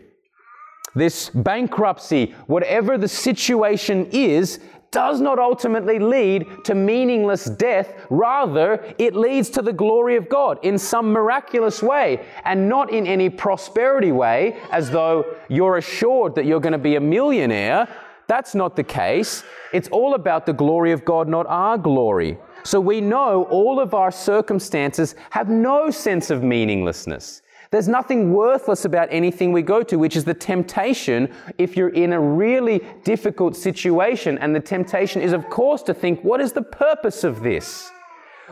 [0.94, 4.58] this bankruptcy, whatever the situation is,
[4.90, 7.94] does not ultimately lead to meaningless death.
[8.10, 13.06] Rather, it leads to the glory of God in some miraculous way and not in
[13.06, 17.88] any prosperity way, as though you're assured that you're going to be a millionaire.
[18.26, 19.44] That's not the case.
[19.72, 22.38] It's all about the glory of God, not our glory.
[22.64, 27.42] So we know all of our circumstances have no sense of meaninglessness.
[27.70, 32.12] There's nothing worthless about anything we go to, which is the temptation if you're in
[32.12, 34.38] a really difficult situation.
[34.38, 37.88] And the temptation is, of course, to think, what is the purpose of this?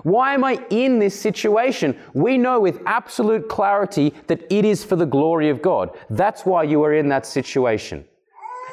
[0.04, 1.98] Why am I in this situation?
[2.14, 5.98] We know with absolute clarity that it is for the glory of God.
[6.10, 8.04] That's why you are in that situation.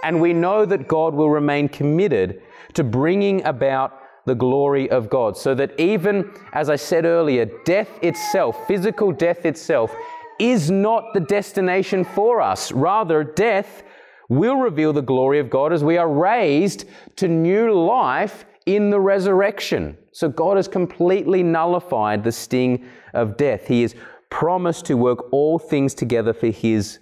[0.03, 2.43] And we know that God will remain committed
[2.73, 5.37] to bringing about the glory of God.
[5.37, 9.95] So that even, as I said earlier, death itself, physical death itself,
[10.39, 12.71] is not the destination for us.
[12.71, 13.83] Rather, death
[14.29, 16.85] will reveal the glory of God as we are raised
[17.17, 19.97] to new life in the resurrection.
[20.11, 23.67] So God has completely nullified the sting of death.
[23.67, 23.95] He has
[24.29, 26.99] promised to work all things together for His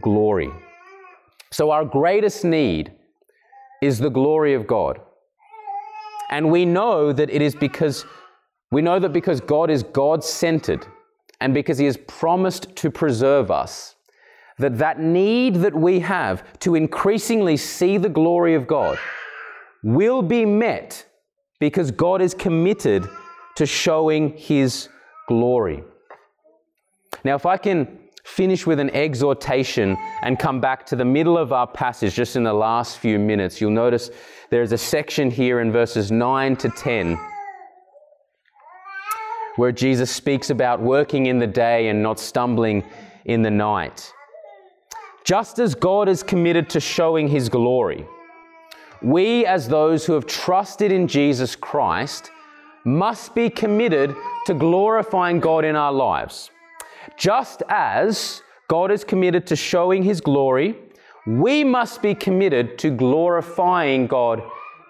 [0.00, 0.50] glory.
[1.52, 2.92] So our greatest need
[3.80, 5.00] is the glory of God.
[6.30, 8.04] And we know that it is because
[8.72, 10.84] we know that because God is God centered,
[11.44, 13.96] and because he has promised to preserve us,
[14.58, 18.98] that that need that we have to increasingly see the glory of God
[19.82, 21.04] will be met
[21.60, 23.06] because God is committed
[23.56, 24.88] to showing his
[25.28, 25.84] glory.
[27.24, 31.52] Now, if I can finish with an exhortation and come back to the middle of
[31.52, 34.08] our passage just in the last few minutes, you'll notice
[34.48, 37.18] there's a section here in verses 9 to 10
[39.56, 42.84] where Jesus speaks about working in the day and not stumbling
[43.24, 44.12] in the night.
[45.24, 48.06] Just as God is committed to showing his glory,
[49.02, 52.30] we, as those who have trusted in Jesus Christ,
[52.84, 54.14] must be committed
[54.46, 56.50] to glorifying God in our lives.
[57.16, 60.76] Just as God is committed to showing his glory,
[61.26, 64.42] we must be committed to glorifying God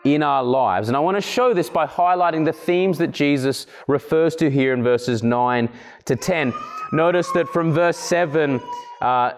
[0.04, 0.88] in our lives.
[0.88, 4.74] And I want to show this by highlighting the themes that Jesus refers to here
[4.74, 5.68] in verses 9
[6.04, 6.52] to 10.
[6.92, 8.60] Notice that from verse 7,
[9.00, 9.32] uh,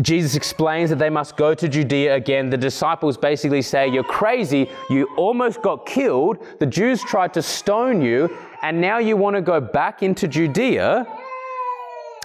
[0.00, 2.50] Jesus explains that they must go to Judea again.
[2.50, 4.68] The disciples basically say, You're crazy.
[4.90, 6.46] You almost got killed.
[6.60, 11.06] The Jews tried to stone you, and now you want to go back into Judea.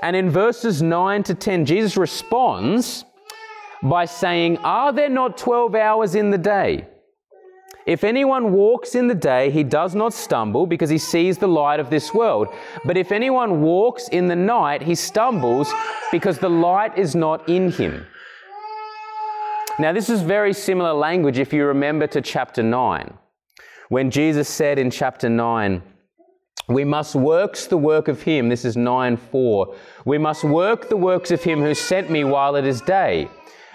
[0.03, 3.05] And in verses 9 to 10, Jesus responds
[3.81, 6.87] by saying, Are there not 12 hours in the day?
[7.85, 11.79] If anyone walks in the day, he does not stumble because he sees the light
[11.79, 12.47] of this world.
[12.85, 15.71] But if anyone walks in the night, he stumbles
[16.11, 18.05] because the light is not in him.
[19.79, 23.17] Now, this is very similar language if you remember to chapter 9,
[23.89, 25.81] when Jesus said in chapter 9,
[26.67, 28.49] We must works the work of him.
[28.49, 29.75] This is 9 4.
[30.05, 33.27] We must work the works of him who sent me while it is day.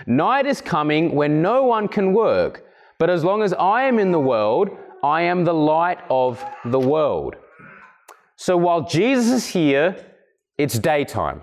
[0.07, 2.65] Night is coming when no one can work,
[2.99, 4.71] but as long as I am in the world,
[5.03, 7.37] I am the light of the world.
[8.37, 9.97] So while Jesus is here,
[10.57, 11.43] it's daytime.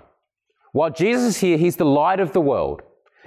[0.72, 2.82] While Jesus is here, he's the light of the world.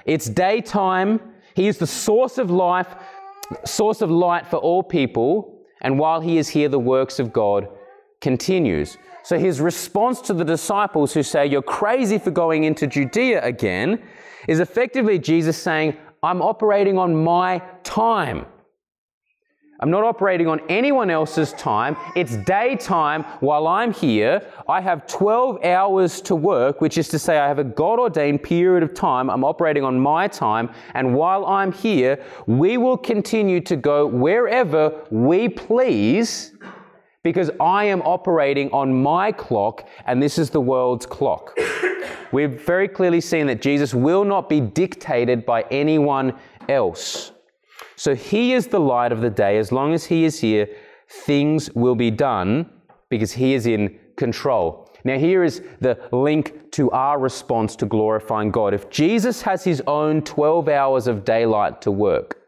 [0.06, 1.20] It's daytime.
[1.56, 2.96] He is the source of life,
[3.66, 5.60] source of light for all people.
[5.82, 7.68] And while he is here, the works of God
[8.22, 8.98] continues.
[9.24, 14.02] So his response to the disciples who say, You're crazy for going into Judea again,
[14.48, 18.46] is effectively Jesus saying, I'm operating on my time.
[19.82, 21.96] I'm not operating on anyone else's time.
[22.14, 24.46] It's daytime while I'm here.
[24.68, 28.44] I have 12 hours to work, which is to say, I have a God ordained
[28.44, 29.30] period of time.
[29.30, 30.70] I'm operating on my time.
[30.96, 36.52] And while I'm here, we will continue to go wherever we please
[37.30, 41.56] because I am operating on my clock, and this is the world's clock.
[42.32, 46.34] We've very clearly seen that Jesus will not be dictated by anyone
[46.68, 47.32] else.
[47.96, 49.60] So he is the light of the day.
[49.60, 50.68] As long as he is here,
[51.08, 52.68] things will be done
[53.10, 54.90] because he is in control.
[55.04, 58.74] Now, here is the link to our response to glorifying God.
[58.74, 62.40] If Jesus has his own 12 hours of daylight to work,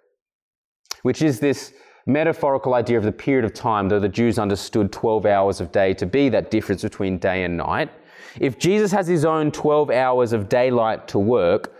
[1.03, 1.71] which is this
[2.05, 5.93] metaphorical idea of the period of time, though the Jews understood 12 hours of day
[5.95, 7.89] to be that difference between day and night.
[8.39, 11.73] If Jesus has his own 12 hours of daylight to work,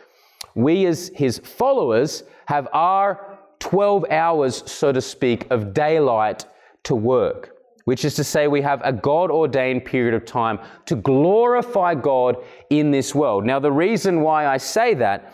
[0.54, 6.46] we as his followers have our 12 hours, so to speak, of daylight
[6.84, 7.56] to work,
[7.86, 12.38] which is to say, we have a God ordained period of time to glorify God
[12.70, 13.46] in this world.
[13.46, 15.34] Now, the reason why I say that,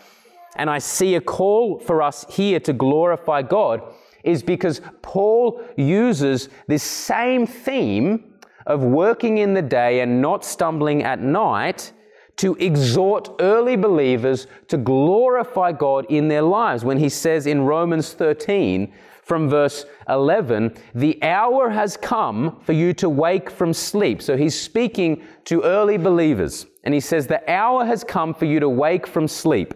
[0.55, 3.81] and I see a call for us here to glorify God,
[4.27, 8.33] is because Paul uses this same theme
[8.65, 11.93] of working in the day and not stumbling at night
[12.35, 16.83] to exhort early believers to glorify God in their lives.
[16.83, 22.93] When he says in Romans 13, from verse 11, the hour has come for you
[22.93, 24.21] to wake from sleep.
[24.21, 28.61] So he's speaking to early believers, and he says, The hour has come for you
[28.61, 29.73] to wake from sleep.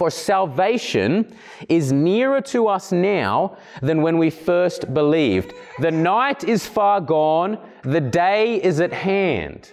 [0.00, 1.30] For salvation
[1.68, 5.52] is nearer to us now than when we first believed.
[5.78, 9.70] The night is far gone, the day is at hand.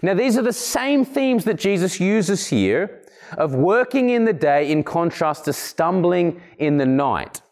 [0.00, 3.02] Now, these are the same themes that Jesus uses here
[3.36, 7.42] of working in the day in contrast to stumbling in the night.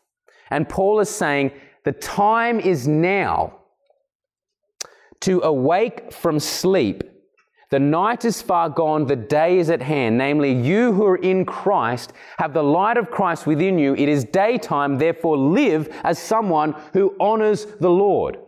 [0.49, 1.53] And Paul is saying
[1.85, 3.59] the time is now
[5.21, 7.10] to awake from sleep
[7.71, 10.19] the night is far gone, the day is at hand.
[10.19, 13.95] Namely, you who are in Christ have the light of Christ within you.
[13.95, 18.39] It is daytime, therefore live as someone who honors the Lord.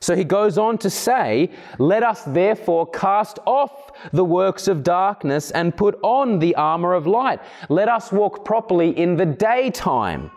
[0.00, 5.50] So he goes on to say, Let us therefore cast off the works of darkness
[5.50, 7.40] and put on the armor of light.
[7.68, 10.30] Let us walk properly in the daytime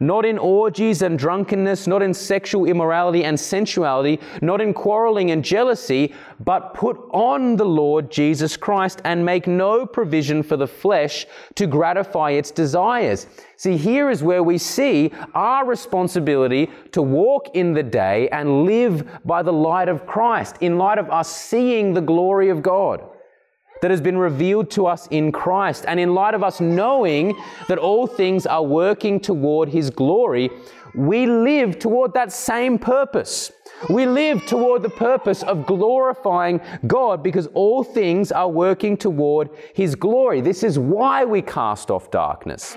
[0.00, 5.44] not in orgies and drunkenness, not in sexual immorality and sensuality, not in quarreling and
[5.44, 11.26] jealousy, but put on the Lord Jesus Christ and make no provision for the flesh
[11.54, 13.26] to gratify its desires.
[13.56, 19.06] See, here is where we see our responsibility to walk in the day and live
[19.26, 23.09] by the light of Christ, in light of us seeing the glory of God
[23.82, 25.84] that has been revealed to us in Christ.
[25.88, 27.36] And in light of us knowing
[27.68, 30.50] that all things are working toward His glory,
[30.94, 33.52] we live toward that same purpose.
[33.88, 39.94] We live toward the purpose of glorifying God because all things are working toward His
[39.94, 40.40] glory.
[40.40, 42.76] This is why we cast off darkness.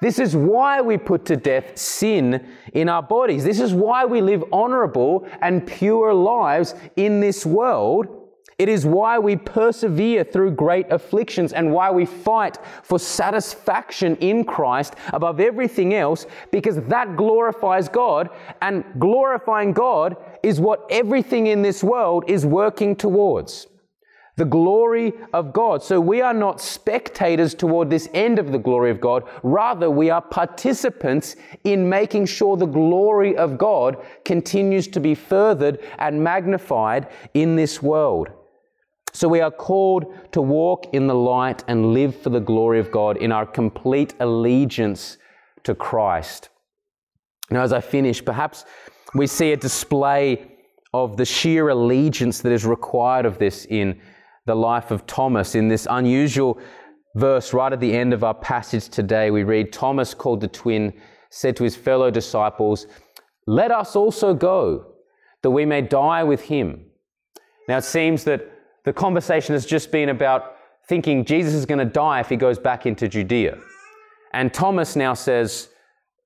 [0.00, 3.42] This is why we put to death sin in our bodies.
[3.42, 8.23] This is why we live honorable and pure lives in this world
[8.58, 14.44] it is why we persevere through great afflictions and why we fight for satisfaction in
[14.44, 18.30] Christ above everything else, because that glorifies God,
[18.62, 23.66] and glorifying God is what everything in this world is working towards
[24.36, 25.82] the glory of God.
[25.82, 29.22] So we are not spectators toward this end of the glory of God.
[29.44, 35.78] Rather, we are participants in making sure the glory of God continues to be furthered
[35.98, 38.28] and magnified in this world.
[39.14, 42.90] So we are called to walk in the light and live for the glory of
[42.90, 45.18] God in our complete allegiance
[45.62, 46.48] to Christ.
[47.48, 48.64] Now, as I finish, perhaps
[49.14, 50.50] we see a display
[50.92, 54.00] of the sheer allegiance that is required of this in
[54.46, 55.54] the life of Thomas.
[55.54, 56.58] In this unusual
[57.14, 60.92] verse right at the end of our passage today, we read Thomas, called the twin,
[61.30, 62.88] said to his fellow disciples,
[63.46, 64.86] Let us also go
[65.42, 66.86] that we may die with him.
[67.68, 68.50] Now it seems that
[68.84, 70.56] the conversation has just been about
[70.88, 73.58] thinking Jesus is going to die if he goes back into Judea.
[74.32, 75.68] And Thomas now says,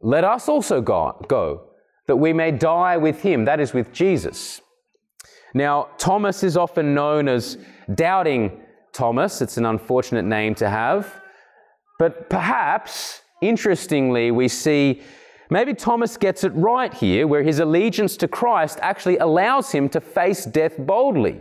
[0.01, 1.69] Let us also go,
[2.07, 4.61] that we may die with him, that is, with Jesus.
[5.55, 7.59] Now, Thomas is often known as
[7.95, 8.61] doubting
[8.93, 9.41] Thomas.
[9.41, 11.21] It's an unfortunate name to have.
[11.99, 15.03] But perhaps, interestingly, we see
[15.51, 20.01] maybe Thomas gets it right here, where his allegiance to Christ actually allows him to
[20.01, 21.41] face death boldly.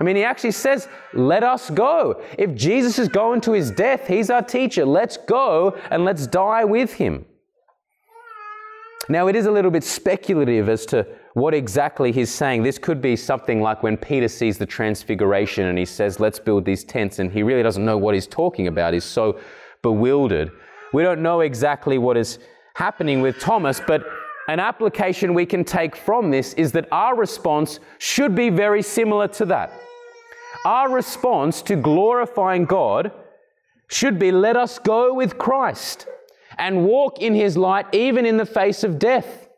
[0.00, 2.22] I mean, he actually says, Let us go.
[2.38, 4.84] If Jesus is going to his death, he's our teacher.
[4.84, 7.24] Let's go and let's die with him.
[9.10, 12.62] Now, it is a little bit speculative as to what exactly he's saying.
[12.62, 16.64] This could be something like when Peter sees the transfiguration and he says, Let's build
[16.64, 18.92] these tents, and he really doesn't know what he's talking about.
[18.92, 19.40] He's so
[19.82, 20.50] bewildered.
[20.92, 22.38] We don't know exactly what is
[22.74, 24.04] happening with Thomas, but
[24.48, 29.28] an application we can take from this is that our response should be very similar
[29.28, 29.72] to that.
[30.68, 33.10] Our response to glorifying God
[33.88, 36.06] should be let us go with Christ
[36.58, 39.48] and walk in his light even in the face of death.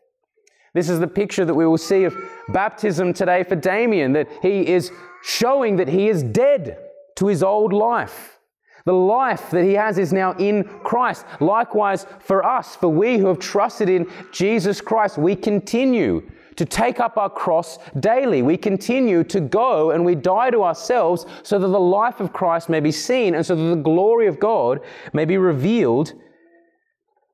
[0.73, 2.15] This is the picture that we will see of
[2.47, 4.89] baptism today for Damien, that he is
[5.21, 6.77] showing that he is dead
[7.17, 8.39] to his old life.
[8.85, 11.25] The life that he has is now in Christ.
[11.41, 16.25] Likewise, for us, for we who have trusted in Jesus Christ, we continue
[16.55, 18.41] to take up our cross daily.
[18.41, 22.69] We continue to go and we die to ourselves so that the life of Christ
[22.69, 24.81] may be seen and so that the glory of God
[25.13, 26.13] may be revealed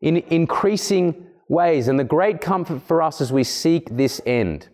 [0.01, 1.87] in increasing ways.
[1.87, 4.69] And the great comfort for us as we seek this end,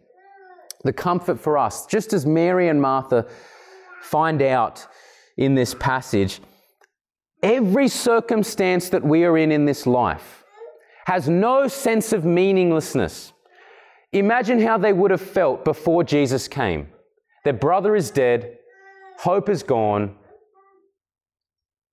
[0.83, 3.27] the comfort for us, just as Mary and Martha
[4.01, 4.85] find out
[5.37, 6.41] in this passage,
[7.41, 10.43] every circumstance that we are in in this life
[11.05, 13.32] has no sense of meaninglessness.
[14.13, 16.87] Imagine how they would have felt before Jesus came.
[17.43, 18.57] Their brother is dead,
[19.17, 20.15] hope is gone,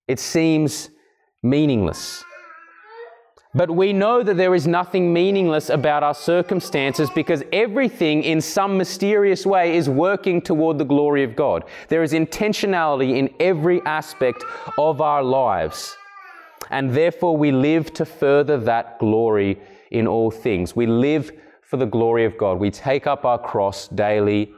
[0.07, 0.91] it seems
[1.43, 2.23] meaningless.
[3.53, 8.77] But we know that there is nothing meaningless about our circumstances because everything in some
[8.77, 11.65] mysterious way is working toward the glory of God.
[11.89, 14.45] There is intentionality in every aspect
[14.79, 15.97] of our lives.
[16.71, 19.59] And therefore, we live to further that glory
[19.91, 20.77] in all things.
[20.77, 21.33] We live
[21.71, 22.59] for the glory of God.
[22.59, 24.53] We take up our cross daily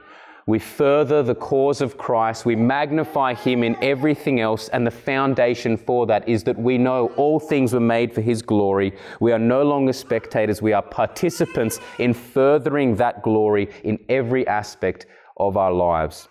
[0.46, 5.76] we further the cause of Christ, we magnify Him in everything else, and the foundation
[5.76, 8.92] for that is that we know all things were made for His glory.
[9.20, 15.06] We are no longer spectators, we are participants in furthering that glory in every aspect
[15.36, 16.28] of our lives.